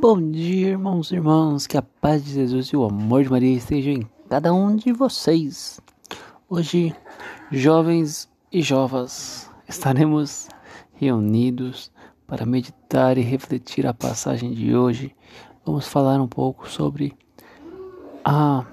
Bom 0.00 0.30
dia, 0.30 0.68
irmãos 0.68 1.10
e 1.10 1.16
irmãs, 1.16 1.66
que 1.66 1.76
a 1.76 1.82
paz 1.82 2.24
de 2.24 2.34
Jesus 2.34 2.68
e 2.68 2.76
o 2.76 2.84
amor 2.84 3.24
de 3.24 3.30
Maria 3.30 3.56
estejam 3.56 3.94
em 3.94 4.08
cada 4.28 4.54
um 4.54 4.76
de 4.76 4.92
vocês. 4.92 5.80
Hoje, 6.48 6.94
jovens 7.50 8.28
e 8.52 8.62
jovas, 8.62 9.50
estaremos 9.68 10.46
reunidos 10.94 11.90
para 12.28 12.46
meditar 12.46 13.18
e 13.18 13.22
refletir 13.22 13.88
a 13.88 13.92
passagem 13.92 14.52
de 14.52 14.76
hoje. 14.76 15.16
Vamos 15.66 15.88
falar 15.88 16.20
um 16.20 16.28
pouco 16.28 16.70
sobre 16.70 17.12
a 18.24 18.64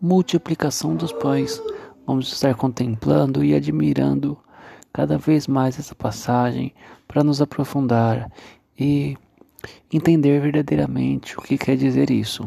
multiplicação 0.00 0.96
dos 0.96 1.12
pães. 1.12 1.62
Vamos 2.06 2.32
estar 2.32 2.54
contemplando 2.54 3.44
e 3.44 3.54
admirando 3.54 4.38
cada 4.94 5.18
vez 5.18 5.46
mais 5.46 5.78
essa 5.78 5.94
passagem 5.94 6.72
para 7.06 7.22
nos 7.22 7.42
aprofundar 7.42 8.32
e 8.80 9.18
entender 9.92 10.40
verdadeiramente 10.40 11.38
o 11.38 11.42
que 11.42 11.56
quer 11.58 11.76
dizer 11.76 12.10
isso. 12.10 12.44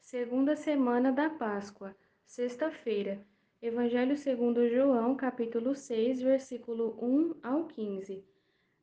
Segunda 0.00 0.56
semana 0.56 1.10
da 1.10 1.30
Páscoa, 1.30 1.96
sexta-feira. 2.24 3.20
Evangelho 3.62 4.16
segundo 4.16 4.68
João, 4.68 5.14
capítulo 5.14 5.74
6, 5.74 6.20
versículo 6.20 6.98
1 7.00 7.36
ao 7.42 7.66
15. 7.68 8.24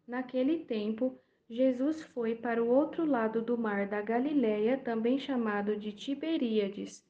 Naquele 0.07 0.59
tempo, 0.59 1.19
Jesus 1.49 2.01
foi 2.01 2.35
para 2.35 2.63
o 2.63 2.69
outro 2.69 3.05
lado 3.05 3.41
do 3.41 3.57
mar 3.57 3.87
da 3.87 4.01
Galileia, 4.01 4.77
também 4.77 5.19
chamado 5.19 5.75
de 5.75 5.91
Tiberíades. 5.91 7.05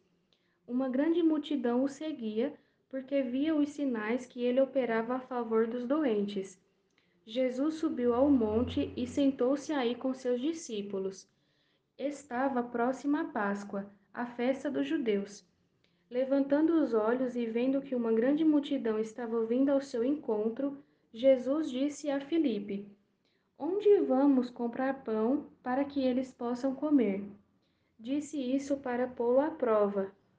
Uma 0.67 0.89
grande 0.89 1.21
multidão 1.21 1.83
o 1.83 1.87
seguia, 1.87 2.53
porque 2.89 3.21
via 3.21 3.55
os 3.55 3.69
sinais 3.69 4.25
que 4.25 4.43
ele 4.43 4.59
operava 4.59 5.15
a 5.15 5.19
favor 5.19 5.67
dos 5.67 5.85
doentes. 5.85 6.59
Jesus 7.25 7.75
subiu 7.75 8.13
ao 8.13 8.29
monte 8.29 8.91
e 8.97 9.05
sentou-se 9.05 9.71
aí 9.71 9.93
com 9.93 10.13
seus 10.13 10.41
discípulos. 10.41 11.29
Estava 11.97 12.63
próxima 12.63 13.21
a 13.21 13.25
Páscoa, 13.25 13.91
a 14.11 14.25
festa 14.25 14.71
dos 14.71 14.87
judeus. 14.87 15.47
Levantando 16.09 16.81
os 16.81 16.93
olhos 16.95 17.35
e 17.35 17.45
vendo 17.45 17.81
que 17.81 17.93
uma 17.93 18.11
grande 18.11 18.43
multidão 18.43 18.97
estava 18.97 19.45
vindo 19.45 19.69
ao 19.69 19.79
seu 19.79 20.03
encontro, 20.03 20.83
Jesus 21.13 21.69
disse 21.69 22.09
a 22.09 22.19
Filipe: 22.19 22.87
Onde 23.57 24.01
vamos 24.01 24.49
comprar 24.49 25.03
pão 25.03 25.45
para 25.61 25.85
que 25.85 26.01
eles 26.01 26.31
possam 26.31 26.73
comer? 26.73 27.23
Disse 27.99 28.39
isso 28.39 28.77
para 28.77 29.07
pô-lo 29.07 29.39
à 29.39 29.51
prova, 29.51 30.11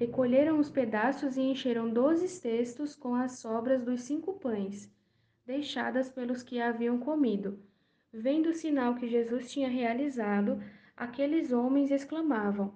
Recolheram 0.00 0.58
os 0.58 0.70
pedaços 0.70 1.36
e 1.36 1.42
encheram 1.42 1.90
doze 1.90 2.26
cestos 2.26 2.96
com 2.96 3.14
as 3.14 3.32
sobras 3.32 3.84
dos 3.84 4.00
cinco 4.00 4.32
pães, 4.32 4.90
deixadas 5.44 6.08
pelos 6.08 6.42
que 6.42 6.58
haviam 6.58 6.98
comido. 6.98 7.62
Vendo 8.10 8.48
o 8.48 8.54
sinal 8.54 8.94
que 8.94 9.06
Jesus 9.06 9.52
tinha 9.52 9.68
realizado, 9.68 10.58
aqueles 10.96 11.52
homens 11.52 11.90
exclamavam: 11.90 12.72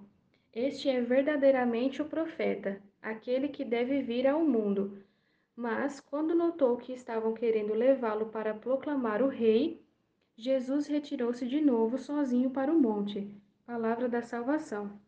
Este 0.53 0.87
é 0.87 1.01
verdadeiramente 1.01 1.99
o 1.99 2.05
profeta, 2.05 2.79
aquele 3.01 3.47
que 3.47 3.65
deve 3.65 4.03
vir 4.03 4.27
ao 4.27 4.45
mundo. 4.45 4.95
Mas, 5.55 5.99
quando 5.99 6.35
notou 6.35 6.77
que 6.77 6.93
estavam 6.93 7.33
querendo 7.33 7.73
levá-lo 7.73 8.27
para 8.27 8.53
proclamar 8.53 9.23
o 9.23 9.29
rei, 9.29 9.83
Jesus 10.37 10.85
retirou-se 10.85 11.47
de 11.47 11.59
novo 11.59 11.97
sozinho 11.97 12.51
para 12.51 12.71
o 12.71 12.79
monte. 12.79 13.27
Palavra 13.65 14.07
da 14.07 14.21
salvação. 14.21 15.03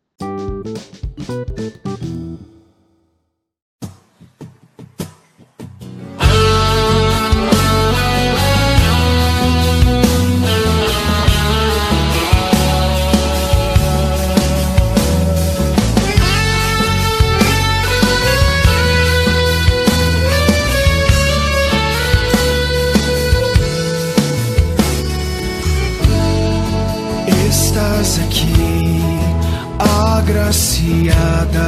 Estás 27.49 28.19
aqui, 28.19 29.16
agraciada. 29.79 31.67